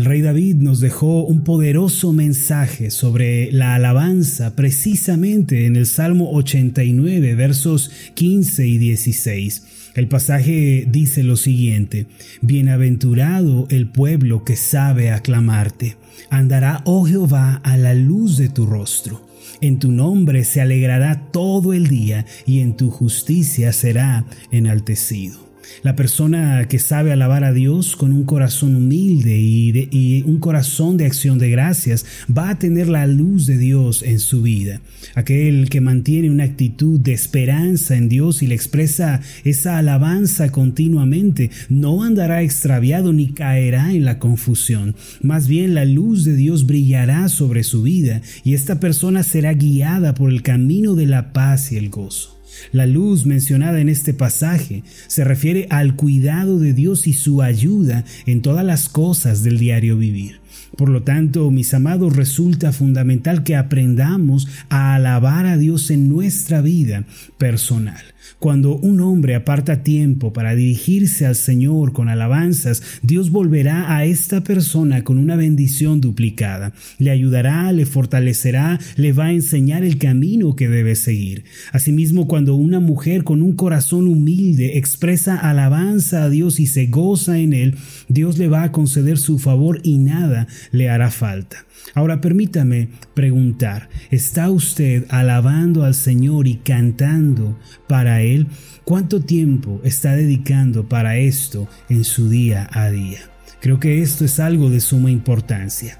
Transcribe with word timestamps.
El 0.00 0.06
rey 0.06 0.22
David 0.22 0.56
nos 0.56 0.80
dejó 0.80 1.24
un 1.24 1.44
poderoso 1.44 2.14
mensaje 2.14 2.90
sobre 2.90 3.52
la 3.52 3.74
alabanza 3.74 4.56
precisamente 4.56 5.66
en 5.66 5.76
el 5.76 5.84
Salmo 5.84 6.30
89, 6.32 7.34
versos 7.34 7.90
15 8.14 8.66
y 8.66 8.78
16. 8.78 9.92
El 9.94 10.08
pasaje 10.08 10.86
dice 10.88 11.22
lo 11.22 11.36
siguiente, 11.36 12.06
Bienaventurado 12.40 13.66
el 13.68 13.90
pueblo 13.90 14.42
que 14.42 14.56
sabe 14.56 15.10
aclamarte, 15.10 15.98
andará, 16.30 16.80
oh 16.86 17.04
Jehová, 17.04 17.56
a 17.56 17.76
la 17.76 17.92
luz 17.92 18.38
de 18.38 18.48
tu 18.48 18.64
rostro. 18.64 19.28
En 19.60 19.78
tu 19.78 19.92
nombre 19.92 20.44
se 20.44 20.62
alegrará 20.62 21.30
todo 21.30 21.74
el 21.74 21.88
día 21.88 22.24
y 22.46 22.60
en 22.60 22.74
tu 22.74 22.90
justicia 22.90 23.74
será 23.74 24.24
enaltecido. 24.50 25.49
La 25.82 25.96
persona 25.96 26.66
que 26.68 26.78
sabe 26.78 27.12
alabar 27.12 27.44
a 27.44 27.52
Dios 27.52 27.96
con 27.96 28.12
un 28.12 28.24
corazón 28.24 28.76
humilde 28.76 29.38
y, 29.38 30.22
un 30.26 30.38
corazón 30.38 30.96
de 30.96 31.06
acción 31.06 31.38
de 31.38 31.50
gracias 31.50 32.04
va 32.30 32.50
a 32.50 32.58
tener 32.58 32.88
la 32.88 33.06
luz 33.06 33.46
de 33.46 33.56
Dios 33.56 34.02
en 34.02 34.18
su 34.18 34.42
vida. 34.42 34.80
Aquel 35.14 35.68
que 35.70 35.80
mantiene 35.80 36.30
una 36.30 36.44
actitud 36.44 37.00
de 37.00 37.12
esperanza 37.12 37.96
en 37.96 38.08
Dios 38.08 38.42
y 38.42 38.46
le 38.46 38.54
expresa 38.54 39.20
esa 39.44 39.78
alabanza 39.78 40.52
continuamente 40.52 41.50
no 41.68 42.02
andará 42.02 42.42
extraviado 42.42 43.12
ni 43.12 43.32
caerá 43.32 43.92
en 43.92 44.04
la 44.04 44.18
confusión. 44.18 44.94
Más 45.22 45.48
bien 45.48 45.74
la 45.74 45.84
luz 45.84 46.24
de 46.24 46.34
Dios 46.34 46.66
brillará 46.66 47.28
sobre 47.28 47.62
su 47.62 47.82
vida 47.82 48.20
y 48.44 48.54
esta 48.54 48.80
persona 48.80 49.22
será 49.22 49.54
guiada 49.54 50.14
por 50.14 50.30
el 50.30 50.42
camino 50.42 50.94
de 50.94 51.06
la 51.06 51.32
paz 51.32 51.72
y 51.72 51.76
el 51.76 51.90
gozo. 51.90 52.39
La 52.72 52.86
luz 52.86 53.26
mencionada 53.26 53.80
en 53.80 53.88
este 53.88 54.14
pasaje 54.14 54.82
se 55.06 55.24
refiere 55.24 55.66
al 55.70 55.96
cuidado 55.96 56.58
de 56.58 56.72
Dios 56.72 57.06
y 57.06 57.12
su 57.12 57.42
ayuda 57.42 58.04
en 58.26 58.42
todas 58.42 58.64
las 58.64 58.88
cosas 58.88 59.42
del 59.42 59.58
diario 59.58 59.96
vivir. 59.96 60.39
Por 60.76 60.88
lo 60.88 61.02
tanto, 61.02 61.50
mis 61.50 61.74
amados, 61.74 62.16
resulta 62.16 62.72
fundamental 62.72 63.42
que 63.42 63.56
aprendamos 63.56 64.48
a 64.68 64.94
alabar 64.94 65.46
a 65.46 65.56
Dios 65.56 65.90
en 65.90 66.08
nuestra 66.08 66.62
vida 66.62 67.04
personal. 67.38 68.02
Cuando 68.38 68.76
un 68.76 69.00
hombre 69.00 69.34
aparta 69.34 69.82
tiempo 69.82 70.32
para 70.32 70.54
dirigirse 70.54 71.26
al 71.26 71.36
Señor 71.36 71.92
con 71.92 72.08
alabanzas, 72.08 72.82
Dios 73.02 73.30
volverá 73.30 73.94
a 73.94 74.04
esta 74.06 74.42
persona 74.42 75.04
con 75.04 75.18
una 75.18 75.36
bendición 75.36 76.00
duplicada. 76.00 76.72
Le 76.98 77.10
ayudará, 77.10 77.70
le 77.72 77.84
fortalecerá, 77.84 78.78
le 78.96 79.12
va 79.12 79.26
a 79.26 79.32
enseñar 79.32 79.84
el 79.84 79.98
camino 79.98 80.56
que 80.56 80.68
debe 80.68 80.94
seguir. 80.94 81.44
Asimismo, 81.72 82.26
cuando 82.28 82.54
una 82.54 82.80
mujer 82.80 83.24
con 83.24 83.42
un 83.42 83.52
corazón 83.52 84.06
humilde 84.06 84.78
expresa 84.78 85.36
alabanza 85.36 86.24
a 86.24 86.30
Dios 86.30 86.60
y 86.60 86.66
se 86.66 86.86
goza 86.86 87.38
en 87.38 87.52
él, 87.52 87.74
Dios 88.08 88.38
le 88.38 88.48
va 88.48 88.62
a 88.62 88.72
conceder 88.72 89.18
su 89.18 89.38
favor 89.38 89.80
y 89.82 89.98
nada 89.98 90.46
le 90.72 90.90
hará 90.90 91.10
falta. 91.10 91.64
Ahora 91.94 92.20
permítame 92.20 92.88
preguntar, 93.14 93.88
¿está 94.10 94.50
usted 94.50 95.06
alabando 95.08 95.84
al 95.84 95.94
Señor 95.94 96.46
y 96.46 96.56
cantando 96.56 97.58
para 97.88 98.22
Él? 98.22 98.46
¿Cuánto 98.84 99.20
tiempo 99.20 99.80
está 99.84 100.14
dedicando 100.14 100.88
para 100.88 101.16
esto 101.16 101.68
en 101.88 102.04
su 102.04 102.28
día 102.28 102.68
a 102.72 102.90
día? 102.90 103.20
Creo 103.60 103.78
que 103.78 104.00
esto 104.00 104.24
es 104.24 104.40
algo 104.40 104.70
de 104.70 104.80
suma 104.80 105.10
importancia. 105.10 105.98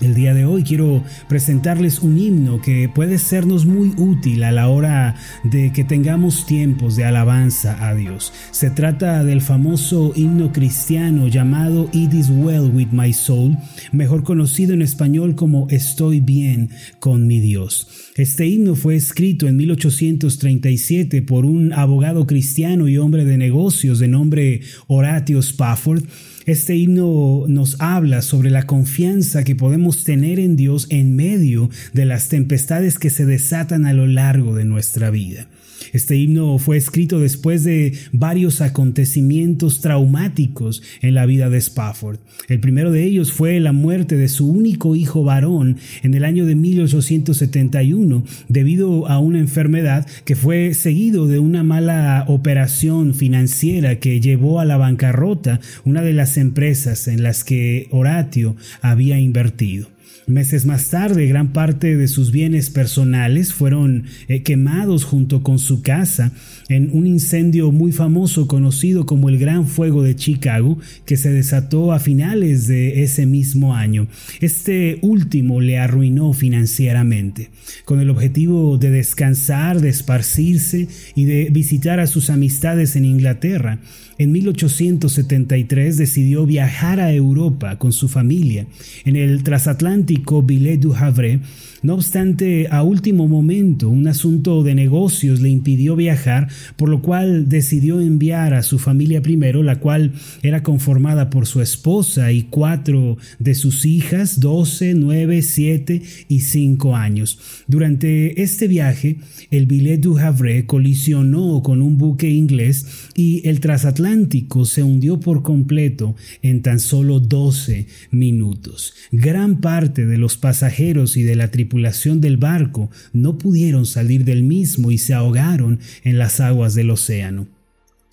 El 0.00 0.14
día 0.14 0.32
de 0.32 0.46
hoy 0.46 0.62
quiero 0.62 1.04
presentarles 1.28 1.98
un 1.98 2.18
himno 2.18 2.62
que 2.62 2.88
puede 2.88 3.18
sernos 3.18 3.66
muy 3.66 3.92
útil 3.98 4.44
a 4.44 4.50
la 4.50 4.68
hora 4.68 5.14
de 5.44 5.72
que 5.72 5.84
tengamos 5.84 6.46
tiempos 6.46 6.96
de 6.96 7.04
alabanza 7.04 7.86
a 7.86 7.94
Dios. 7.94 8.32
Se 8.50 8.70
trata 8.70 9.22
del 9.24 9.42
famoso 9.42 10.14
himno 10.16 10.52
cristiano 10.52 11.28
llamado 11.28 11.90
It 11.92 12.14
is 12.14 12.30
well 12.30 12.70
with 12.72 12.88
my 12.92 13.12
soul, 13.12 13.58
mejor 13.92 14.24
conocido 14.24 14.72
en 14.72 14.80
español 14.80 15.34
como 15.34 15.68
Estoy 15.68 16.20
bien 16.20 16.70
con 16.98 17.26
mi 17.26 17.38
Dios. 17.38 17.86
Este 18.16 18.46
himno 18.46 18.76
fue 18.76 18.96
escrito 18.96 19.48
en 19.48 19.56
1837 19.56 21.20
por 21.20 21.44
un 21.44 21.74
abogado 21.74 22.26
cristiano 22.26 22.88
y 22.88 22.96
hombre 22.96 23.26
de 23.26 23.36
negocios 23.36 23.98
de 23.98 24.08
nombre 24.08 24.62
Horatio 24.86 25.40
Spafford 25.40 26.04
este 26.46 26.76
himno 26.76 27.44
nos 27.48 27.80
habla 27.80 28.22
sobre 28.22 28.50
la 28.50 28.64
confianza 28.64 29.44
que 29.44 29.54
podemos 29.54 30.04
tener 30.04 30.38
en 30.38 30.56
Dios 30.56 30.86
en 30.90 31.14
medio 31.14 31.70
de 31.92 32.06
las 32.06 32.28
tempestades 32.28 32.98
que 32.98 33.10
se 33.10 33.26
desatan 33.26 33.84
a 33.84 33.92
lo 33.92 34.06
largo 34.06 34.54
de 34.54 34.64
nuestra 34.64 35.10
vida. 35.10 35.48
Este 35.92 36.16
himno 36.16 36.58
fue 36.58 36.76
escrito 36.76 37.18
después 37.18 37.64
de 37.64 37.94
varios 38.12 38.60
acontecimientos 38.60 39.80
traumáticos 39.80 40.82
en 41.00 41.14
la 41.14 41.26
vida 41.26 41.50
de 41.50 41.58
Spafford. 41.58 42.18
El 42.48 42.60
primero 42.60 42.92
de 42.92 43.04
ellos 43.04 43.32
fue 43.32 43.58
la 43.60 43.72
muerte 43.72 44.16
de 44.16 44.28
su 44.28 44.48
único 44.48 44.94
hijo 44.94 45.24
varón 45.24 45.78
en 46.02 46.14
el 46.14 46.24
año 46.24 46.46
de 46.46 46.54
1871 46.54 48.24
debido 48.48 49.08
a 49.08 49.18
una 49.18 49.40
enfermedad 49.40 50.06
que 50.24 50.36
fue 50.36 50.74
seguido 50.74 51.26
de 51.26 51.38
una 51.38 51.62
mala 51.64 52.24
operación 52.28 53.14
financiera 53.14 53.98
que 53.98 54.20
llevó 54.20 54.60
a 54.60 54.64
la 54.64 54.76
bancarrota 54.76 55.60
una 55.84 56.02
de 56.02 56.12
las 56.12 56.29
empresas 56.36 57.08
en 57.08 57.22
las 57.22 57.44
que 57.44 57.88
Horatio 57.90 58.56
había 58.82 59.18
invertido. 59.18 59.88
Meses 60.30 60.64
más 60.64 60.90
tarde, 60.90 61.26
gran 61.26 61.52
parte 61.52 61.96
de 61.96 62.06
sus 62.06 62.30
bienes 62.30 62.70
personales 62.70 63.52
fueron 63.52 64.04
eh, 64.28 64.42
quemados 64.42 65.02
junto 65.02 65.42
con 65.42 65.58
su 65.58 65.82
casa 65.82 66.30
en 66.68 66.90
un 66.92 67.08
incendio 67.08 67.72
muy 67.72 67.90
famoso 67.90 68.46
conocido 68.46 69.06
como 69.06 69.28
el 69.28 69.38
Gran 69.38 69.66
Fuego 69.66 70.04
de 70.04 70.14
Chicago, 70.14 70.78
que 71.04 71.16
se 71.16 71.32
desató 71.32 71.92
a 71.92 71.98
finales 71.98 72.68
de 72.68 73.02
ese 73.02 73.26
mismo 73.26 73.74
año. 73.74 74.06
Este 74.40 75.00
último 75.02 75.60
le 75.60 75.78
arruinó 75.78 76.32
financieramente. 76.32 77.50
Con 77.84 77.98
el 77.98 78.08
objetivo 78.08 78.78
de 78.78 78.90
descansar, 78.90 79.80
de 79.80 79.88
esparcirse 79.88 80.86
y 81.16 81.24
de 81.24 81.48
visitar 81.50 81.98
a 81.98 82.06
sus 82.06 82.30
amistades 82.30 82.94
en 82.94 83.04
Inglaterra, 83.04 83.80
en 84.20 84.32
1873 84.32 85.96
decidió 85.96 86.44
viajar 86.44 87.00
a 87.00 87.10
Europa 87.10 87.78
con 87.78 87.94
su 87.94 88.06
familia 88.06 88.66
en 89.06 89.16
el 89.16 89.42
transatlántico 89.42 90.42
Billet 90.42 90.78
du 90.78 90.94
Havre 90.94 91.40
no 91.82 91.94
obstante, 91.94 92.68
a 92.70 92.82
último 92.82 93.26
momento, 93.26 93.88
un 93.88 94.06
asunto 94.06 94.62
de 94.62 94.74
negocios 94.74 95.40
le 95.40 95.48
impidió 95.48 95.96
viajar, 95.96 96.48
por 96.76 96.88
lo 96.88 97.00
cual 97.00 97.48
decidió 97.48 98.00
enviar 98.00 98.54
a 98.54 98.62
su 98.62 98.78
familia 98.78 99.22
primero, 99.22 99.62
la 99.62 99.80
cual 99.80 100.12
era 100.42 100.62
conformada 100.62 101.30
por 101.30 101.46
su 101.46 101.60
esposa 101.60 102.32
y 102.32 102.42
cuatro 102.44 103.16
de 103.38 103.54
sus 103.54 103.86
hijas, 103.86 104.40
doce, 104.40 104.94
nueve, 104.94 105.42
siete 105.42 106.02
y 106.28 106.40
cinco 106.40 106.96
años. 106.96 107.38
Durante 107.66 108.42
este 108.42 108.68
viaje, 108.68 109.16
el 109.50 109.66
Billet 109.66 110.00
du 110.00 110.18
Havre 110.18 110.66
colisionó 110.66 111.62
con 111.62 111.82
un 111.82 111.96
buque 111.96 112.30
inglés 112.30 113.08
y 113.14 113.46
el 113.48 113.60
transatlántico 113.60 114.64
se 114.64 114.82
hundió 114.82 115.20
por 115.20 115.42
completo 115.42 116.14
en 116.42 116.62
tan 116.62 116.80
solo 116.80 117.20
doce 117.20 117.86
minutos. 118.10 118.94
Gran 119.12 119.60
parte 119.60 120.06
de 120.06 120.18
los 120.18 120.36
pasajeros 120.36 121.16
y 121.16 121.22
de 121.22 121.36
la 121.36 121.50
tripulación 121.70 122.20
del 122.20 122.36
barco 122.36 122.90
no 123.12 123.38
pudieron 123.38 123.86
salir 123.86 124.24
del 124.24 124.42
mismo 124.42 124.90
y 124.90 124.98
se 124.98 125.14
ahogaron 125.14 125.78
en 126.02 126.18
las 126.18 126.40
aguas 126.40 126.74
del 126.74 126.90
océano. 126.90 127.46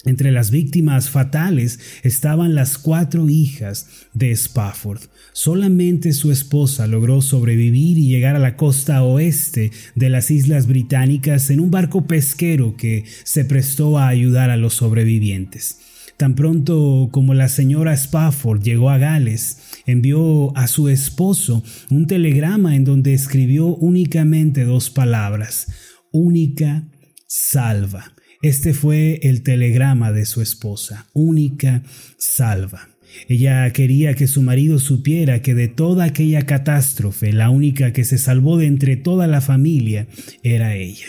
Entre 0.06 0.32
las 0.32 0.52
víctimas 0.52 1.10
fatales 1.10 1.80
estaban 2.04 2.54
las 2.54 2.78
cuatro 2.78 3.30
hijas 3.30 3.88
de 4.14 4.30
Spafford. 4.32 5.02
Solamente 5.34 6.14
su 6.14 6.32
esposa 6.32 6.86
logró 6.86 7.24
sobrevivir 7.24 7.98
y 7.98 8.08
llegar 8.08 8.36
a 8.36 8.40
la 8.40 8.58
costa 8.58 9.02
oeste 9.02 9.72
de 9.96 10.10
las 10.10 10.30
Islas 10.30 10.68
Británicas 10.68 11.50
en 11.50 11.60
un 11.60 11.72
barco 11.72 12.06
pesquero 12.06 12.78
que 12.78 13.06
se 13.24 13.44
prestó 13.44 13.98
a 13.98 14.08
ayudar 14.08 14.52
a 14.52 14.58
los 14.58 14.76
sobrevivientes. 14.76 15.80
Tan 16.18 16.34
pronto 16.34 17.10
como 17.12 17.36
la 17.36 17.48
señora 17.48 17.94
Spafford 17.94 18.64
llegó 18.64 18.90
a 18.90 18.98
Gales, 18.98 19.60
envió 19.86 20.56
a 20.58 20.68
su 20.68 20.90
esposo 20.90 21.64
un 21.92 22.08
telegrama 22.08 22.76
en 22.76 22.86
donde 22.86 23.14
escribió 23.14 23.68
únicamente 23.68 24.66
dos 24.66 24.90
palabras, 24.90 25.68
única 26.12 26.88
salva. 27.28 28.14
Este 28.42 28.74
fue 28.74 29.20
el 29.22 29.44
telegrama 29.44 30.12
de 30.12 30.26
su 30.26 30.42
esposa, 30.42 31.06
única 31.14 31.84
salva. 32.18 32.90
Ella 33.28 33.72
quería 33.72 34.16
que 34.16 34.26
su 34.26 34.42
marido 34.42 34.80
supiera 34.80 35.44
que 35.44 35.54
de 35.54 35.68
toda 35.68 36.06
aquella 36.06 36.48
catástrofe 36.48 37.32
la 37.32 37.52
única 37.52 37.94
que 37.94 38.04
se 38.04 38.18
salvó 38.18 38.58
de 38.58 38.66
entre 38.66 38.96
toda 38.96 39.28
la 39.28 39.42
familia 39.42 40.08
era 40.42 40.76
ella. 40.76 41.08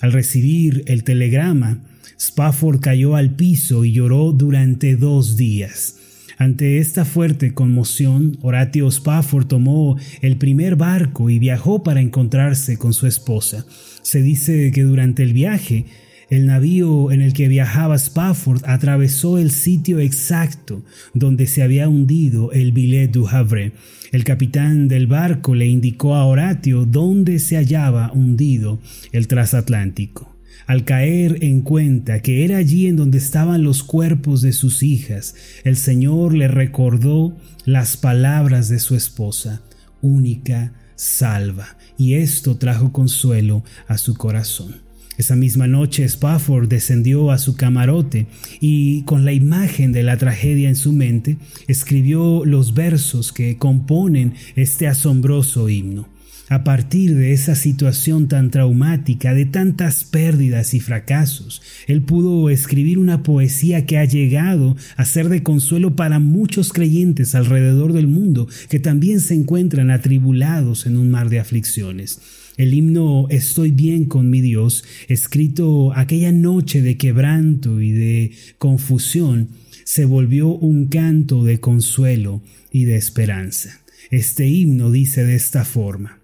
Al 0.00 0.12
recibir 0.12 0.82
el 0.86 1.04
telegrama, 1.04 1.82
Spafford 2.18 2.80
cayó 2.80 3.16
al 3.16 3.34
piso 3.36 3.84
y 3.84 3.92
lloró 3.92 4.32
durante 4.32 4.96
dos 4.96 5.36
días. 5.36 5.96
Ante 6.38 6.78
esta 6.78 7.04
fuerte 7.04 7.54
conmoción, 7.54 8.38
Horatio 8.42 8.88
Spafford 8.88 9.46
tomó 9.46 9.96
el 10.20 10.36
primer 10.36 10.76
barco 10.76 11.30
y 11.30 11.38
viajó 11.38 11.82
para 11.82 12.00
encontrarse 12.00 12.76
con 12.76 12.92
su 12.92 13.06
esposa. 13.06 13.64
Se 14.02 14.22
dice 14.22 14.70
que 14.72 14.82
durante 14.82 15.22
el 15.22 15.32
viaje 15.32 15.86
El 16.28 16.46
navío 16.46 17.12
en 17.12 17.22
el 17.22 17.32
que 17.32 17.46
viajaba 17.46 17.94
Spafford 17.94 18.62
atravesó 18.64 19.38
el 19.38 19.52
sitio 19.52 20.00
exacto 20.00 20.82
donde 21.14 21.46
se 21.46 21.62
había 21.62 21.88
hundido 21.88 22.50
el 22.50 22.72
Billet 22.72 23.08
du 23.12 23.28
Havre. 23.28 23.72
El 24.10 24.24
capitán 24.24 24.88
del 24.88 25.06
barco 25.06 25.54
le 25.54 25.66
indicó 25.66 26.16
a 26.16 26.24
Horatio 26.24 26.84
dónde 26.84 27.38
se 27.38 27.56
hallaba 27.56 28.10
hundido 28.12 28.80
el 29.12 29.28
transatlántico. 29.28 30.35
Al 30.66 30.84
caer 30.84 31.44
en 31.44 31.60
cuenta 31.60 32.20
que 32.20 32.44
era 32.44 32.56
allí 32.56 32.88
en 32.88 32.96
donde 32.96 33.18
estaban 33.18 33.62
los 33.62 33.84
cuerpos 33.84 34.42
de 34.42 34.52
sus 34.52 34.82
hijas, 34.82 35.36
el 35.62 35.76
Señor 35.76 36.34
le 36.34 36.48
recordó 36.48 37.36
las 37.64 37.96
palabras 37.96 38.68
de 38.68 38.80
su 38.80 38.96
esposa, 38.96 39.62
única, 40.02 40.72
salva, 40.96 41.76
y 41.96 42.14
esto 42.14 42.56
trajo 42.56 42.92
consuelo 42.92 43.62
a 43.86 43.96
su 43.96 44.14
corazón. 44.14 44.86
Esa 45.18 45.36
misma 45.36 45.68
noche 45.68 46.04
Spafford 46.04 46.68
descendió 46.68 47.30
a 47.30 47.38
su 47.38 47.54
camarote 47.54 48.26
y 48.60 49.02
con 49.02 49.24
la 49.24 49.32
imagen 49.32 49.92
de 49.92 50.02
la 50.02 50.18
tragedia 50.18 50.68
en 50.68 50.76
su 50.76 50.92
mente 50.92 51.38
escribió 51.68 52.44
los 52.44 52.74
versos 52.74 53.32
que 53.32 53.56
componen 53.56 54.34
este 54.56 54.88
asombroso 54.88 55.68
himno. 55.68 56.15
A 56.48 56.62
partir 56.62 57.16
de 57.16 57.32
esa 57.32 57.56
situación 57.56 58.28
tan 58.28 58.52
traumática, 58.52 59.34
de 59.34 59.46
tantas 59.46 60.04
pérdidas 60.04 60.74
y 60.74 60.80
fracasos, 60.80 61.60
él 61.88 62.02
pudo 62.02 62.50
escribir 62.50 62.98
una 62.98 63.24
poesía 63.24 63.84
que 63.84 63.98
ha 63.98 64.04
llegado 64.04 64.76
a 64.96 65.04
ser 65.04 65.28
de 65.28 65.42
consuelo 65.42 65.96
para 65.96 66.20
muchos 66.20 66.72
creyentes 66.72 67.34
alrededor 67.34 67.92
del 67.92 68.06
mundo 68.06 68.46
que 68.68 68.78
también 68.78 69.18
se 69.18 69.34
encuentran 69.34 69.90
atribulados 69.90 70.86
en 70.86 70.96
un 70.96 71.10
mar 71.10 71.30
de 71.30 71.40
aflicciones. 71.40 72.20
El 72.56 72.74
himno 72.74 73.26
Estoy 73.28 73.72
bien 73.72 74.04
con 74.04 74.30
mi 74.30 74.40
Dios, 74.40 74.84
escrito 75.08 75.92
aquella 75.96 76.30
noche 76.30 76.80
de 76.80 76.96
quebranto 76.96 77.80
y 77.80 77.90
de 77.90 78.30
confusión, 78.58 79.48
se 79.82 80.04
volvió 80.04 80.48
un 80.48 80.86
canto 80.86 81.42
de 81.42 81.58
consuelo 81.58 82.40
y 82.70 82.84
de 82.84 82.94
esperanza. 82.94 83.80
Este 84.12 84.46
himno 84.46 84.92
dice 84.92 85.24
de 85.24 85.34
esta 85.34 85.64
forma, 85.64 86.20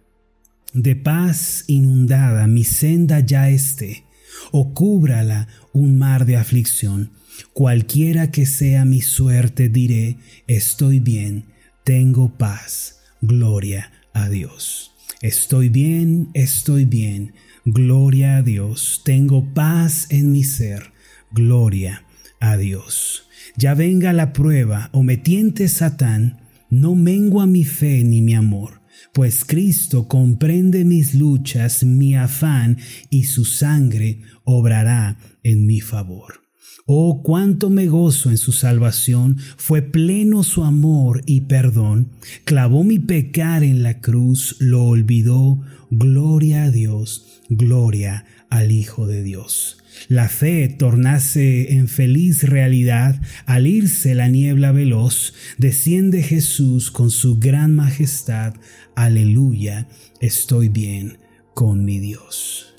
De 0.74 0.96
paz 0.96 1.64
inundada 1.66 2.46
mi 2.46 2.64
senda 2.64 3.20
ya 3.20 3.48
esté, 3.50 4.04
o 4.50 4.72
cúbrala 4.72 5.48
un 5.72 5.98
mar 5.98 6.24
de 6.24 6.36
aflicción. 6.36 7.10
Cualquiera 7.52 8.30
que 8.30 8.46
sea 8.46 8.84
mi 8.84 9.00
suerte 9.00 9.68
diré, 9.68 10.16
estoy 10.46 11.00
bien, 11.00 11.44
tengo 11.84 12.36
paz, 12.36 13.00
gloria 13.20 13.92
a 14.12 14.28
Dios. 14.28 14.92
Estoy 15.22 15.68
bien, 15.68 16.30
estoy 16.34 16.84
bien. 16.84 17.34
Gloria 17.64 18.38
a 18.38 18.42
Dios. 18.42 19.02
Tengo 19.04 19.54
paz 19.54 20.08
en 20.10 20.32
mi 20.32 20.42
ser. 20.42 20.90
Gloria 21.30 22.04
a 22.40 22.56
Dios. 22.56 23.28
Ya 23.56 23.74
venga 23.74 24.12
la 24.12 24.32
prueba 24.32 24.90
o 24.92 25.04
me 25.04 25.16
tiente 25.16 25.68
Satán, 25.68 26.40
no 26.70 26.96
mengua 26.96 27.46
mi 27.46 27.62
fe 27.62 28.02
ni 28.02 28.20
mi 28.20 28.34
amor, 28.34 28.81
pues 29.12 29.44
Cristo 29.44 30.08
comprende 30.08 30.84
mis 30.84 31.14
luchas, 31.14 31.84
mi 31.84 32.14
afán, 32.16 32.78
y 33.10 33.24
su 33.24 33.44
sangre 33.44 34.22
obrará 34.44 35.18
en 35.42 35.66
mi 35.66 35.80
favor. 35.80 36.41
Oh, 36.86 37.22
cuánto 37.22 37.70
me 37.70 37.86
gozo 37.86 38.30
en 38.30 38.38
su 38.38 38.52
salvación, 38.52 39.38
fue 39.56 39.82
pleno 39.82 40.42
su 40.42 40.64
amor 40.64 41.22
y 41.26 41.42
perdón, 41.42 42.08
clavó 42.44 42.82
mi 42.82 42.98
pecar 42.98 43.62
en 43.62 43.82
la 43.82 44.00
cruz, 44.00 44.56
lo 44.58 44.84
olvidó, 44.84 45.60
gloria 45.90 46.64
a 46.64 46.70
Dios, 46.70 47.40
gloria 47.48 48.24
al 48.50 48.72
Hijo 48.72 49.06
de 49.06 49.22
Dios. 49.22 49.78
La 50.08 50.28
fe 50.28 50.68
tornase 50.68 51.74
en 51.74 51.86
feliz 51.86 52.42
realidad, 52.42 53.20
al 53.46 53.66
irse 53.66 54.14
la 54.14 54.28
niebla 54.28 54.72
veloz, 54.72 55.34
desciende 55.58 56.22
Jesús 56.22 56.90
con 56.90 57.10
su 57.10 57.38
gran 57.38 57.76
majestad, 57.76 58.54
aleluya, 58.96 59.88
estoy 60.20 60.68
bien 60.68 61.18
con 61.54 61.84
mi 61.84 62.00
Dios. 62.00 62.71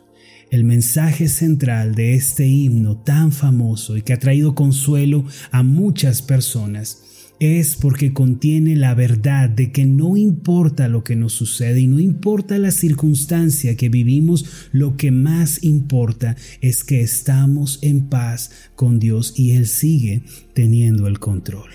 El 0.54 0.66
mensaje 0.66 1.30
central 1.30 1.96
de 1.96 2.14
este 2.14 2.46
himno 2.46 2.96
tan 2.96 3.32
famoso 3.32 3.98
y 3.98 4.04
que 4.04 4.14
ha 4.14 4.20
traído 4.20 4.54
consuelo 4.54 5.26
a 5.50 5.64
muchas 5.64 6.22
personas 6.22 7.00
es 7.40 7.76
porque 7.76 8.14
contiene 8.14 8.76
la 8.76 8.94
verdad 8.94 9.50
de 9.50 9.72
que 9.72 9.86
no 9.86 10.16
importa 10.16 10.88
lo 10.90 11.04
que 11.04 11.16
nos 11.16 11.34
sucede 11.34 11.80
y 11.80 11.88
no 11.88 12.00
importa 12.00 12.60
la 12.60 12.70
circunstancia 12.70 13.76
que 13.76 13.90
vivimos, 13.90 14.46
lo 14.72 14.96
que 14.96 15.10
más 15.10 15.64
importa 15.64 16.36
es 16.62 16.84
que 16.84 17.02
estamos 17.02 17.80
en 17.82 18.02
paz 18.10 18.52
con 18.76 19.00
Dios 19.00 19.34
y 19.36 19.54
Él 19.54 19.66
sigue 19.66 20.22
teniendo 20.54 21.08
el 21.08 21.18
control. 21.18 21.72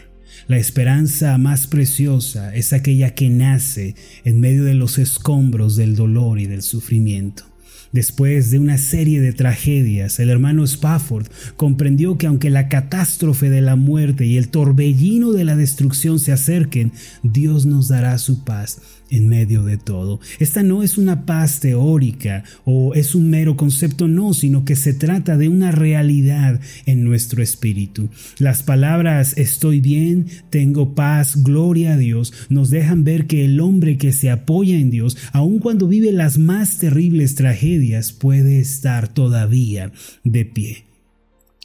La 0.46 0.56
esperanza 0.56 1.36
más 1.36 1.66
preciosa 1.66 2.54
es 2.54 2.72
aquella 2.72 3.12
que 3.16 3.28
nace 3.28 3.96
en 4.22 4.38
medio 4.38 4.62
de 4.62 4.74
los 4.74 4.98
escombros 4.98 5.74
del 5.74 5.96
dolor 5.96 6.38
y 6.38 6.46
del 6.46 6.62
sufrimiento. 6.62 7.47
Después 7.92 8.50
de 8.50 8.58
una 8.58 8.76
serie 8.76 9.20
de 9.20 9.32
tragedias, 9.32 10.20
el 10.20 10.28
hermano 10.28 10.64
Spafford 10.64 11.26
comprendió 11.56 12.18
que 12.18 12.26
aunque 12.26 12.50
la 12.50 12.68
catástrofe 12.68 13.48
de 13.48 13.62
la 13.62 13.76
muerte 13.76 14.26
y 14.26 14.36
el 14.36 14.48
torbellino 14.48 15.32
de 15.32 15.44
la 15.44 15.56
destrucción 15.56 16.18
se 16.18 16.32
acerquen, 16.32 16.92
Dios 17.22 17.64
nos 17.64 17.88
dará 17.88 18.18
su 18.18 18.44
paz 18.44 18.80
en 19.10 19.28
medio 19.28 19.62
de 19.64 19.78
todo. 19.78 20.20
Esta 20.38 20.62
no 20.62 20.82
es 20.82 20.98
una 20.98 21.26
paz 21.26 21.60
teórica 21.60 22.44
o 22.64 22.94
es 22.94 23.14
un 23.14 23.30
mero 23.30 23.56
concepto, 23.56 24.08
no, 24.08 24.34
sino 24.34 24.64
que 24.64 24.76
se 24.76 24.94
trata 24.94 25.36
de 25.36 25.48
una 25.48 25.72
realidad 25.72 26.60
en 26.86 27.04
nuestro 27.04 27.42
espíritu. 27.42 28.08
Las 28.38 28.62
palabras 28.62 29.36
estoy 29.36 29.80
bien, 29.80 30.26
tengo 30.50 30.94
paz, 30.94 31.42
gloria 31.42 31.94
a 31.94 31.96
Dios, 31.96 32.32
nos 32.48 32.70
dejan 32.70 33.04
ver 33.04 33.26
que 33.26 33.44
el 33.44 33.60
hombre 33.60 33.98
que 33.98 34.12
se 34.12 34.30
apoya 34.30 34.76
en 34.76 34.90
Dios, 34.90 35.16
aun 35.32 35.58
cuando 35.58 35.88
vive 35.88 36.12
las 36.12 36.38
más 36.38 36.78
terribles 36.78 37.34
tragedias, 37.34 38.12
puede 38.12 38.58
estar 38.58 39.08
todavía 39.08 39.92
de 40.24 40.44
pie. 40.44 40.87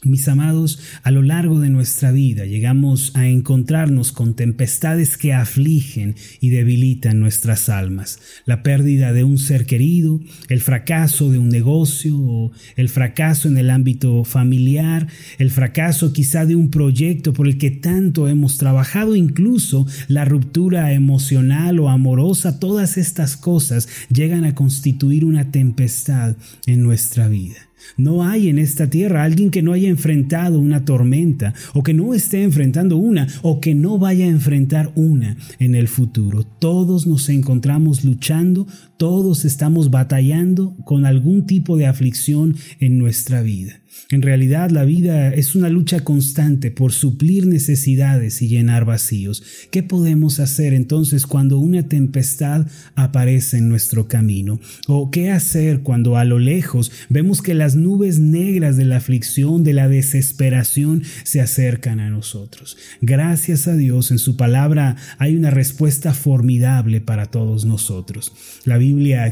Mis 0.05 0.27
amados, 0.27 0.79
a 1.03 1.11
lo 1.11 1.21
largo 1.21 1.61
de 1.61 1.69
nuestra 1.69 2.11
vida 2.11 2.45
llegamos 2.45 3.11
a 3.15 3.27
encontrarnos 3.27 4.11
con 4.11 4.33
tempestades 4.33 5.17
que 5.17 5.33
afligen 5.33 6.15
y 6.41 6.49
debilitan 6.49 7.21
nuestras 7.21 7.69
almas. 7.69 8.19
La 8.45 8.63
pérdida 8.63 9.13
de 9.13 9.23
un 9.23 9.37
ser 9.37 9.65
querido, 9.65 10.19
el 10.49 10.59
fracaso 10.59 11.31
de 11.31 11.37
un 11.37 11.47
negocio 11.47 12.17
o 12.17 12.51
el 12.75 12.89
fracaso 12.89 13.47
en 13.47 13.57
el 13.57 13.69
ámbito 13.69 14.25
familiar, 14.25 15.07
el 15.37 15.51
fracaso 15.51 16.11
quizá 16.11 16.45
de 16.45 16.57
un 16.57 16.69
proyecto 16.69 17.31
por 17.31 17.47
el 17.47 17.57
que 17.57 17.71
tanto 17.71 18.27
hemos 18.27 18.57
trabajado, 18.57 19.15
incluso 19.15 19.87
la 20.09 20.25
ruptura 20.25 20.91
emocional 20.91 21.79
o 21.79 21.89
amorosa, 21.89 22.59
todas 22.59 22.97
estas 22.97 23.37
cosas 23.37 23.87
llegan 24.09 24.43
a 24.43 24.53
constituir 24.53 25.23
una 25.23 25.49
tempestad 25.49 26.35
en 26.65 26.83
nuestra 26.83 27.29
vida. 27.29 27.72
No 27.97 28.23
hay 28.23 28.49
en 28.49 28.59
esta 28.59 28.89
tierra 28.89 29.23
alguien 29.23 29.51
que 29.51 29.61
no 29.61 29.73
haya 29.73 29.89
enfrentado 29.89 30.59
una 30.59 30.85
tormenta, 30.85 31.53
o 31.73 31.83
que 31.83 31.93
no 31.93 32.13
esté 32.13 32.43
enfrentando 32.43 32.97
una, 32.97 33.27
o 33.41 33.59
que 33.59 33.75
no 33.75 33.97
vaya 33.97 34.25
a 34.25 34.29
enfrentar 34.29 34.91
una 34.95 35.37
en 35.59 35.75
el 35.75 35.87
futuro. 35.87 36.43
Todos 36.43 37.07
nos 37.07 37.29
encontramos 37.29 38.03
luchando, 38.03 38.67
todos 39.03 39.43
estamos 39.43 39.91
batallando 39.91 40.77
con 40.85 41.05
algún 41.05 41.45
tipo 41.45 41.75
de 41.75 41.87
aflicción 41.87 42.55
en 42.79 42.97
nuestra 42.97 43.41
vida. 43.41 43.83
En 44.09 44.21
realidad 44.21 44.69
la 44.69 44.85
vida 44.85 45.33
es 45.33 45.55
una 45.55 45.69
lucha 45.69 46.01
constante 46.01 46.71
por 46.71 46.91
suplir 46.91 47.45
necesidades 47.47 48.41
y 48.41 48.47
llenar 48.47 48.85
vacíos. 48.85 49.43
¿Qué 49.71 49.83
podemos 49.83 50.39
hacer 50.39 50.73
entonces 50.73 51.25
cuando 51.25 51.59
una 51.59 51.83
tempestad 51.83 52.67
aparece 52.95 53.57
en 53.57 53.69
nuestro 53.69 54.07
camino? 54.07 54.59
¿O 54.87 55.11
qué 55.11 55.31
hacer 55.31 55.81
cuando 55.81 56.17
a 56.17 56.25
lo 56.25 56.39
lejos 56.39 56.91
vemos 57.09 57.41
que 57.41 57.53
las 57.53 57.75
nubes 57.75 58.19
negras 58.19 58.77
de 58.77 58.85
la 58.85 58.97
aflicción, 58.97 59.63
de 59.63 59.73
la 59.73 59.87
desesperación 59.87 61.03
se 61.23 61.41
acercan 61.41 61.99
a 61.99 62.09
nosotros? 62.09 62.77
Gracias 63.01 63.67
a 63.67 63.75
Dios 63.75 64.11
en 64.11 64.19
su 64.19 64.37
palabra 64.37 64.95
hay 65.17 65.35
una 65.35 65.49
respuesta 65.49 66.13
formidable 66.13 67.01
para 67.01 67.27
todos 67.27 67.65
nosotros. 67.65 68.33
La 68.65 68.77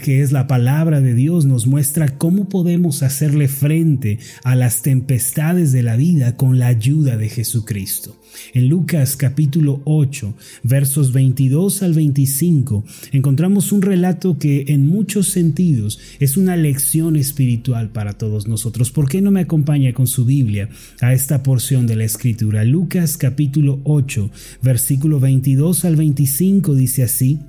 que 0.02 0.22
es 0.22 0.32
la 0.32 0.48
palabra 0.48 1.02
de 1.02 1.14
Dios, 1.14 1.46
nos 1.46 1.68
muestra 1.68 2.18
cómo 2.18 2.50
podemos 2.50 3.04
hacerle 3.04 3.48
frente 3.48 4.20
a 4.44 4.56
las 4.56 4.82
tempestades 4.82 5.72
de 5.72 5.84
la 5.84 5.96
vida 5.96 6.36
con 6.36 6.58
la 6.58 6.68
ayuda 6.68 7.18
de 7.18 7.30
Jesucristo. 7.30 8.18
En 8.54 8.70
Lucas 8.70 9.16
capítulo 9.16 9.82
8, 9.86 10.34
versos 10.64 11.14
22 11.14 11.84
al 11.84 11.94
25, 11.94 12.84
encontramos 13.12 13.72
un 13.72 13.82
relato 13.82 14.38
que 14.40 14.66
en 14.70 14.88
muchos 14.88 15.28
sentidos 15.28 16.00
es 16.20 16.38
una 16.38 16.56
lección 16.56 17.16
espiritual 17.16 17.90
para 17.90 18.14
todos 18.14 18.48
nosotros. 18.48 18.92
¿Por 18.92 19.10
qué 19.10 19.22
no 19.22 19.32
me 19.32 19.42
acompaña 19.42 19.94
con 19.94 20.08
su 20.08 20.26
Biblia 20.26 20.70
a 21.02 21.14
esta 21.14 21.44
porción 21.44 21.88
de 21.88 21.98
la 21.98 22.06
Escritura? 22.06 22.64
Lucas 22.64 23.18
capítulo 23.18 23.80
8, 23.84 24.32
versículo 24.62 25.20
22 25.20 25.86
al 25.86 25.96
25 25.98 26.74
dice 26.76 27.04
así, 27.04 27.40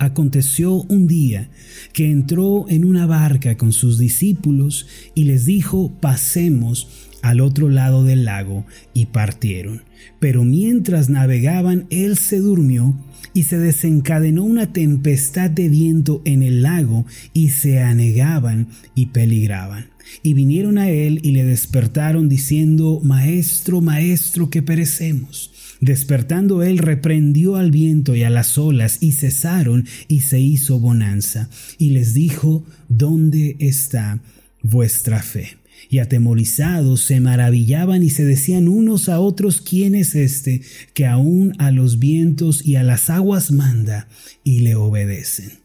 Aconteció 0.00 0.82
un 0.84 1.06
día 1.06 1.50
que 1.92 2.10
entró 2.10 2.64
en 2.70 2.86
una 2.86 3.04
barca 3.04 3.58
con 3.58 3.74
sus 3.74 3.98
discípulos 3.98 4.86
y 5.14 5.24
les 5.24 5.44
dijo, 5.44 5.92
pasemos 6.00 7.10
al 7.20 7.42
otro 7.42 7.68
lado 7.68 8.02
del 8.02 8.24
lago, 8.24 8.64
y 8.94 9.06
partieron. 9.06 9.82
Pero 10.18 10.42
mientras 10.42 11.10
navegaban, 11.10 11.86
él 11.90 12.16
se 12.16 12.38
durmió 12.38 12.96
y 13.34 13.42
se 13.42 13.58
desencadenó 13.58 14.42
una 14.42 14.72
tempestad 14.72 15.50
de 15.50 15.68
viento 15.68 16.22
en 16.24 16.42
el 16.42 16.62
lago 16.62 17.04
y 17.34 17.50
se 17.50 17.80
anegaban 17.80 18.68
y 18.94 19.06
peligraban. 19.06 19.90
Y 20.22 20.32
vinieron 20.32 20.78
a 20.78 20.88
él 20.88 21.20
y 21.22 21.32
le 21.32 21.44
despertaron 21.44 22.30
diciendo, 22.30 23.02
Maestro, 23.04 23.82
Maestro, 23.82 24.48
que 24.48 24.62
perecemos. 24.62 25.52
Despertando 25.80 26.62
él 26.62 26.78
reprendió 26.78 27.56
al 27.56 27.70
viento 27.70 28.14
y 28.14 28.22
a 28.22 28.30
las 28.30 28.58
olas 28.58 28.98
y 29.00 29.12
cesaron 29.12 29.86
y 30.08 30.20
se 30.20 30.38
hizo 30.38 30.78
bonanza. 30.78 31.48
Y 31.78 31.90
les 31.90 32.12
dijo, 32.12 32.64
¿dónde 32.88 33.56
está 33.58 34.20
vuestra 34.62 35.22
fe? 35.22 35.56
Y 35.88 35.98
atemorizados 35.98 37.00
se 37.00 37.20
maravillaban 37.20 38.02
y 38.02 38.10
se 38.10 38.24
decían 38.24 38.68
unos 38.68 39.08
a 39.08 39.20
otros, 39.20 39.62
¿quién 39.62 39.94
es 39.94 40.14
este 40.14 40.60
que 40.92 41.06
aún 41.06 41.54
a 41.58 41.70
los 41.70 41.98
vientos 41.98 42.64
y 42.64 42.76
a 42.76 42.82
las 42.82 43.08
aguas 43.08 43.50
manda 43.50 44.06
y 44.44 44.60
le 44.60 44.74
obedecen? 44.74 45.59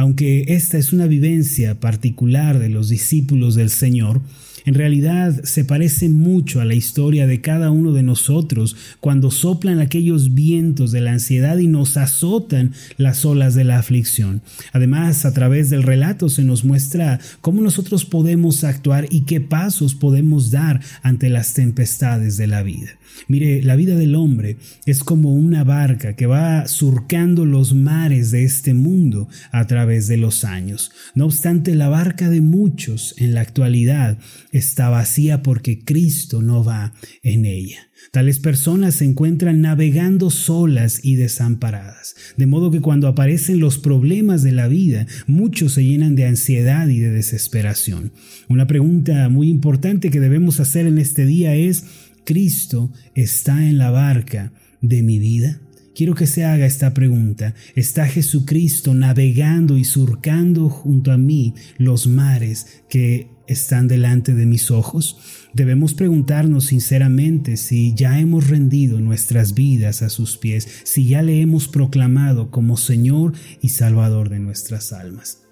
Aunque 0.00 0.46
esta 0.48 0.78
es 0.78 0.94
una 0.94 1.06
vivencia 1.06 1.78
particular 1.78 2.58
de 2.58 2.70
los 2.70 2.88
discípulos 2.88 3.54
del 3.54 3.68
Señor, 3.68 4.22
en 4.64 4.72
realidad 4.72 5.42
se 5.44 5.62
parece 5.62 6.08
mucho 6.08 6.62
a 6.62 6.64
la 6.64 6.72
historia 6.74 7.26
de 7.26 7.42
cada 7.42 7.70
uno 7.70 7.92
de 7.92 8.02
nosotros 8.02 8.76
cuando 9.00 9.30
soplan 9.30 9.78
aquellos 9.78 10.34
vientos 10.34 10.90
de 10.92 11.02
la 11.02 11.12
ansiedad 11.12 11.58
y 11.58 11.66
nos 11.66 11.98
azotan 11.98 12.72
las 12.96 13.26
olas 13.26 13.54
de 13.54 13.64
la 13.64 13.78
aflicción. 13.78 14.40
Además, 14.72 15.26
a 15.26 15.34
través 15.34 15.68
del 15.68 15.82
relato 15.82 16.30
se 16.30 16.44
nos 16.44 16.64
muestra 16.64 17.20
cómo 17.42 17.60
nosotros 17.60 18.06
podemos 18.06 18.64
actuar 18.64 19.06
y 19.10 19.22
qué 19.22 19.42
pasos 19.42 19.94
podemos 19.94 20.50
dar 20.50 20.80
ante 21.02 21.28
las 21.28 21.52
tempestades 21.52 22.38
de 22.38 22.46
la 22.46 22.62
vida. 22.62 22.96
Mire, 23.28 23.62
la 23.62 23.76
vida 23.76 23.96
del 23.96 24.14
hombre 24.14 24.56
es 24.86 25.04
como 25.04 25.34
una 25.34 25.64
barca 25.64 26.14
que 26.14 26.26
va 26.26 26.66
surcando 26.68 27.44
los 27.44 27.74
mares 27.74 28.30
de 28.30 28.44
este 28.44 28.74
mundo 28.74 29.28
a 29.52 29.66
través 29.66 29.89
de 29.90 30.16
los 30.16 30.44
años. 30.44 30.92
No 31.14 31.26
obstante, 31.26 31.74
la 31.74 31.88
barca 31.88 32.30
de 32.30 32.40
muchos 32.40 33.14
en 33.18 33.34
la 33.34 33.40
actualidad 33.40 34.18
está 34.52 34.88
vacía 34.88 35.42
porque 35.42 35.84
Cristo 35.84 36.42
no 36.42 36.64
va 36.64 36.94
en 37.22 37.44
ella. 37.44 37.88
Tales 38.12 38.38
personas 38.38 38.96
se 38.96 39.04
encuentran 39.04 39.60
navegando 39.60 40.30
solas 40.30 41.00
y 41.02 41.16
desamparadas, 41.16 42.14
de 42.36 42.46
modo 42.46 42.70
que 42.70 42.80
cuando 42.80 43.08
aparecen 43.08 43.60
los 43.60 43.78
problemas 43.78 44.42
de 44.42 44.52
la 44.52 44.68
vida, 44.68 45.06
muchos 45.26 45.74
se 45.74 45.84
llenan 45.84 46.14
de 46.14 46.26
ansiedad 46.26 46.88
y 46.88 46.98
de 46.98 47.10
desesperación. 47.10 48.12
Una 48.48 48.66
pregunta 48.66 49.28
muy 49.28 49.48
importante 49.48 50.10
que 50.10 50.20
debemos 50.20 50.60
hacer 50.60 50.86
en 50.86 50.98
este 50.98 51.26
día 51.26 51.54
es, 51.54 51.84
¿Cristo 52.24 52.92
está 53.14 53.66
en 53.66 53.78
la 53.78 53.90
barca 53.90 54.52
de 54.80 55.02
mi 55.02 55.18
vida? 55.18 55.60
Quiero 56.00 56.14
que 56.14 56.26
se 56.26 56.46
haga 56.46 56.64
esta 56.64 56.94
pregunta. 56.94 57.52
¿Está 57.74 58.06
Jesucristo 58.06 58.94
navegando 58.94 59.76
y 59.76 59.84
surcando 59.84 60.70
junto 60.70 61.12
a 61.12 61.18
mí 61.18 61.52
los 61.76 62.06
mares 62.06 62.84
que 62.88 63.28
están 63.46 63.86
delante 63.86 64.32
de 64.32 64.46
mis 64.46 64.70
ojos? 64.70 65.18
Debemos 65.52 65.92
preguntarnos 65.92 66.64
sinceramente 66.64 67.58
si 67.58 67.92
ya 67.92 68.18
hemos 68.18 68.48
rendido 68.48 68.98
nuestras 68.98 69.52
vidas 69.52 70.00
a 70.00 70.08
sus 70.08 70.38
pies, 70.38 70.66
si 70.84 71.06
ya 71.06 71.20
le 71.20 71.42
hemos 71.42 71.68
proclamado 71.68 72.50
como 72.50 72.78
Señor 72.78 73.34
y 73.60 73.68
Salvador 73.68 74.30
de 74.30 74.38
nuestras 74.38 74.94
almas. 74.94 75.49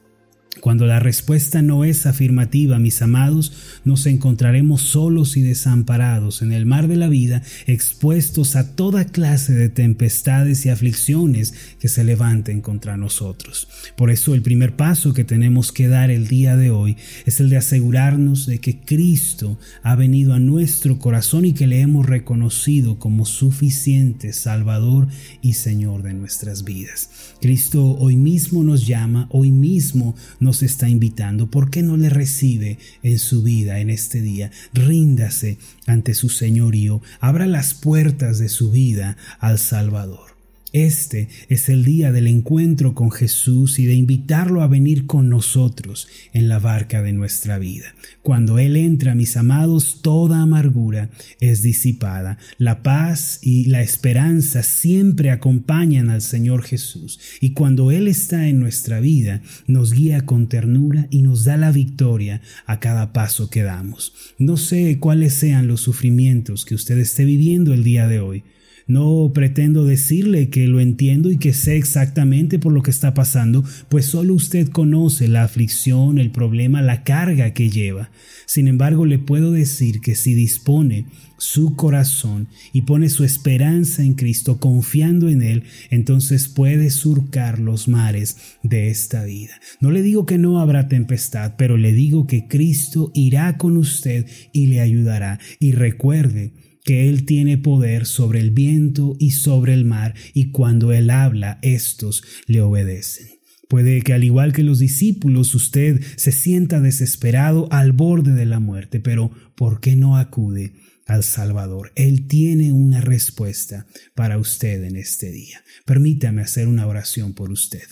Cuando 0.61 0.87
la 0.87 0.99
respuesta 0.99 1.63
no 1.63 1.85
es 1.85 2.07
afirmativa, 2.07 2.79
mis 2.79 3.01
amados, 3.03 3.53
nos 3.85 4.07
encontraremos 4.07 4.83
solos 4.83 5.37
y 5.37 5.43
desamparados 5.43 6.43
en 6.43 6.53
el 6.53 6.67
mar 6.67 6.89
de 6.89 6.97
la 6.97 7.09
vida, 7.09 7.43
expuestos 7.67 8.57
a 8.57 8.75
toda 8.75 9.05
clase 9.05 9.53
de 9.53 9.69
tempestades 9.69 10.67
y 10.67 10.71
aflicciones 10.71 11.55
que 11.79 11.89
se 11.89 12.03
levanten 12.03 12.61
contra 12.61 12.97
nosotros. 12.97 13.69
Por 13.97 14.11
eso 14.11 14.35
el 14.35 14.43
primer 14.43 14.75
paso 14.75 15.13
que 15.13 15.25
tenemos 15.25 15.71
que 15.71 15.89
dar 15.89 16.11
el 16.11 16.27
día 16.27 16.57
de 16.57 16.71
hoy 16.71 16.97
es 17.25 17.41
el 17.41 17.51
de 17.51 17.57
asegurarnos 17.57 18.47
de 18.47 18.59
que 18.59 18.81
Cristo 18.81 19.59
ha 19.83 19.95
venido 19.95 20.35
a 20.35 20.41
nuestro 20.41 20.99
corazón 20.99 21.45
y 21.45 21.53
que 21.53 21.67
le 21.67 21.81
hemos 21.81 22.07
reconocido 22.07 22.99
como 22.99 23.27
suficiente 23.27 24.33
Salvador 24.33 25.09
y 25.41 25.53
Señor 25.53 26.03
de 26.03 26.15
nuestras 26.15 26.65
vidas. 26.65 27.11
Cristo 27.41 27.97
hoy 27.99 28.17
mismo 28.17 28.65
nos 28.65 28.87
llama, 28.87 29.29
hoy 29.31 29.53
mismo 29.53 30.17
nos 30.41 30.48
nos 30.49 30.63
está 30.63 30.89
invitando. 30.89 31.51
¿Por 31.51 31.69
qué 31.69 31.83
no 31.83 31.99
le 31.99 32.09
recibe 32.09 32.79
en 33.03 33.19
su 33.19 33.43
vida 33.43 33.81
en 33.81 33.91
este 33.91 34.23
día? 34.23 34.51
Ríndase 34.73 35.59
ante 35.87 36.15
su 36.15 36.31
señorío, 36.31 37.03
abra 37.21 37.47
las 37.47 37.75
puertas 37.75 38.39
de 38.39 38.49
su 38.49 38.71
vida 38.71 39.19
al 39.41 39.59
Salvador. 39.59 40.28
Este 40.75 41.29
es 41.49 41.71
el 41.71 41.83
día 41.83 42.13
del 42.13 42.27
encuentro 42.27 42.95
con 42.95 43.11
Jesús 43.11 43.79
y 43.79 43.87
de 43.87 43.95
invitarlo 43.95 44.63
a 44.63 44.67
venir 44.67 45.07
con 45.07 45.31
nosotros 45.31 46.09
en 46.35 46.47
la 46.47 46.59
barca 46.59 47.01
de 47.01 47.15
nuestra 47.15 47.59
vida. 47.59 47.95
Cuando 48.21 48.59
Él 48.59 48.77
entra, 48.77 49.15
mis 49.15 49.39
amados, 49.39 50.03
toda 50.03 50.43
amargura 50.43 51.09
es 51.41 51.63
disipada. 51.63 52.37
La 52.59 52.83
paz 52.83 53.39
y 53.41 53.65
la 53.65 53.81
esperanza 53.81 54.63
siempre 54.63 55.31
acompañan 55.31 56.11
al 56.11 56.21
Señor 56.21 56.63
Jesús. 56.63 57.19
Y 57.41 57.55
cuando 57.55 57.91
Él 57.91 58.07
está 58.07 58.47
en 58.47 58.61
nuestra 58.61 59.01
vida, 59.01 59.41
nos 59.67 59.95
guía 59.95 60.27
con 60.27 60.51
ternura 60.51 61.07
y 61.09 61.23
nos 61.23 61.45
da 61.45 61.57
la 61.57 61.73
victoria 61.73 62.43
a 62.67 62.79
cada 62.79 63.15
paso 63.15 63.49
que 63.49 63.63
damos. 63.63 64.13
No 64.39 64.59
sé 64.59 64.99
cuáles 64.99 65.33
sean 65.33 65.67
los 65.67 65.81
sufrimientos 65.81 66.67
que 66.67 66.75
usted 66.75 66.99
esté 66.99 67.25
viviendo 67.25 67.73
el 67.73 67.85
día 67.85 68.07
de 68.07 68.21
hoy. 68.21 68.45
No 68.89 69.33
pretendo 69.35 69.85
decirle 69.85 70.49
que 70.49 70.67
lo 70.67 70.81
entiendo 70.81 71.31
y 71.31 71.37
que 71.37 71.53
sé 71.53 71.77
exactamente 71.77 72.59
por 72.59 72.73
lo 72.73 72.83
que 72.83 72.91
está 72.91 73.13
pasando, 73.13 73.63
pues 73.91 74.07
solo 74.07 74.33
usted 74.33 74.69
conoce 74.69 75.29
la 75.29 75.45
aflicción, 75.45 76.19
el 76.19 76.31
problema, 76.31 76.81
la 76.81 77.05
carga 77.05 77.53
que 77.53 77.69
lleva. 77.69 78.11
Sin 78.47 78.67
embargo, 78.67 79.05
le 79.05 79.19
puedo 79.19 79.53
decir 79.53 80.01
que 80.01 80.15
si 80.15 80.33
dispone 80.33 81.05
su 81.37 81.77
corazón 81.77 82.49
y 82.73 82.83
pone 82.83 83.11
su 83.11 83.25
esperanza 83.25 84.03
en 84.03 84.15
Cristo, 84.15 84.59
confiando 84.59 85.29
en 85.29 85.43
Él, 85.43 85.65
entonces 85.91 86.49
puede 86.49 86.89
surcar 86.89 87.59
los 87.59 87.89
mares 87.89 88.39
de 88.63 88.89
esta 88.89 89.23
vida. 89.25 89.61
No 89.81 89.91
le 89.91 90.01
digo 90.01 90.25
que 90.25 90.39
no 90.39 90.61
habrá 90.61 90.89
tempestad, 90.89 91.57
pero 91.59 91.77
le 91.77 91.93
digo 91.93 92.27
que 92.27 92.49
Cristo 92.49 93.13
irá 93.15 93.59
con 93.59 93.77
usted 93.77 94.27
y 94.55 94.69
le 94.69 94.81
ayudará. 94.81 95.39
Y 95.61 95.73
recuerde, 95.73 96.53
que 96.85 97.09
Él 97.09 97.25
tiene 97.25 97.59
poder 97.59 98.07
sobre 98.07 98.41
el 98.41 98.51
viento 98.51 99.17
y 99.19 99.33
sobre 99.33 99.75
el 99.75 99.85
mar, 99.85 100.15
y 100.35 100.51
cuando 100.51 100.93
Él 100.93 101.11
habla, 101.11 101.59
éstos 101.63 102.23
le 102.47 102.61
obedecen. 102.61 103.39
Puede 103.69 104.01
que 104.01 104.15
al 104.15 104.25
igual 104.25 104.55
que 104.55 104.63
los 104.63 104.79
discípulos 104.79 105.55
usted 105.55 106.01
se 106.17 106.33
sienta 106.33 106.81
desesperado 106.81 107.69
al 107.71 107.93
borde 107.93 108.33
de 108.33 108.47
la 108.47 108.61
muerte, 108.61 108.99
pero 108.99 109.31
¿por 109.55 109.81
qué 109.81 109.95
no 109.95 110.17
acude 110.17 110.73
al 111.07 111.23
Salvador? 111.23 111.93
Él 111.95 112.29
tiene 112.29 112.73
una 112.73 113.03
respuesta 113.03 113.87
para 114.15 114.39
usted 114.39 114.83
en 114.85 114.97
este 114.97 115.31
día. 115.31 115.63
Permítame 115.85 116.41
hacer 116.41 116.67
una 116.67 116.87
oración 116.87 117.35
por 117.35 117.51
usted. 117.51 117.85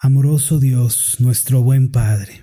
Amoroso 0.00 0.58
Dios, 0.58 1.16
nuestro 1.20 1.62
buen 1.62 1.92
Padre, 1.92 2.42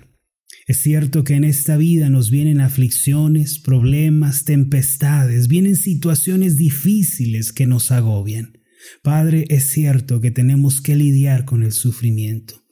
es 0.68 0.76
cierto 0.82 1.24
que 1.24 1.32
en 1.32 1.44
esta 1.44 1.78
vida 1.78 2.10
nos 2.10 2.30
vienen 2.30 2.60
aflicciones, 2.60 3.58
problemas, 3.58 4.44
tempestades, 4.44 5.48
vienen 5.48 5.76
situaciones 5.76 6.58
difíciles 6.58 7.54
que 7.54 7.66
nos 7.66 7.90
agobian. 7.90 8.58
Padre, 9.02 9.46
es 9.48 9.64
cierto 9.64 10.20
que 10.20 10.30
tenemos 10.30 10.82
que 10.82 10.94
lidiar 10.94 11.46
con 11.46 11.62
el 11.62 11.72
sufrimiento. 11.72 12.67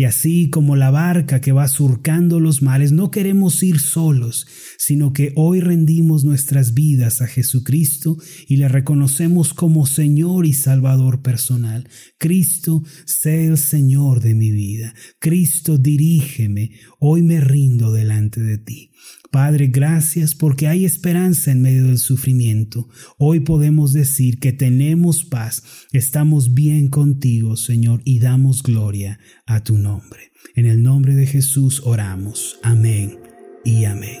Y 0.00 0.04
así 0.04 0.48
como 0.48 0.76
la 0.76 0.90
barca 0.90 1.42
que 1.42 1.52
va 1.52 1.68
surcando 1.68 2.40
los 2.40 2.62
mares, 2.62 2.90
no 2.90 3.10
queremos 3.10 3.62
ir 3.62 3.80
solos, 3.80 4.46
sino 4.78 5.12
que 5.12 5.34
hoy 5.36 5.60
rendimos 5.60 6.24
nuestras 6.24 6.72
vidas 6.72 7.20
a 7.20 7.26
Jesucristo 7.26 8.16
y 8.48 8.56
le 8.56 8.68
reconocemos 8.68 9.52
como 9.52 9.84
Señor 9.84 10.46
y 10.46 10.54
Salvador 10.54 11.20
personal. 11.20 11.86
Cristo, 12.16 12.82
sé 13.04 13.46
el 13.46 13.58
Señor 13.58 14.22
de 14.22 14.34
mi 14.34 14.50
vida. 14.50 14.94
Cristo, 15.18 15.76
dirígeme. 15.76 16.70
Hoy 16.98 17.20
me 17.20 17.42
rindo 17.42 17.92
delante 17.92 18.40
de 18.40 18.56
ti. 18.56 18.92
Padre, 19.30 19.68
gracias 19.68 20.34
porque 20.34 20.66
hay 20.66 20.84
esperanza 20.84 21.52
en 21.52 21.62
medio 21.62 21.86
del 21.86 21.98
sufrimiento. 21.98 22.88
Hoy 23.16 23.40
podemos 23.40 23.92
decir 23.92 24.40
que 24.40 24.52
tenemos 24.52 25.24
paz, 25.24 25.62
estamos 25.92 26.54
bien 26.54 26.88
contigo, 26.88 27.56
Señor, 27.56 28.00
y 28.04 28.18
damos 28.18 28.62
gloria 28.62 29.20
a 29.46 29.62
tu 29.62 29.78
nombre. 29.78 30.32
En 30.56 30.66
el 30.66 30.82
nombre 30.82 31.14
de 31.14 31.26
Jesús 31.26 31.80
oramos. 31.84 32.58
Amén 32.64 33.18
y 33.64 33.84
amén. 33.84 34.20